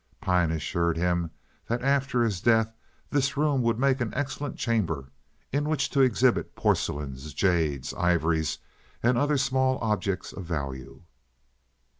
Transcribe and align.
Pyne 0.19 0.49
assured 0.49 0.97
him 0.97 1.29
that 1.67 1.83
after 1.83 2.23
his 2.23 2.41
death 2.41 2.73
this 3.11 3.37
room 3.37 3.61
would 3.61 3.77
make 3.77 4.01
an 4.01 4.11
excellent 4.15 4.57
chamber 4.57 5.11
in 5.51 5.69
which 5.69 5.91
to 5.91 6.01
exhibit 6.01 6.55
porcelains, 6.55 7.35
jades, 7.35 7.93
ivories, 7.93 8.57
and 9.03 9.15
other 9.15 9.37
small 9.37 9.77
objects 9.79 10.33
of 10.33 10.43
value. 10.43 11.03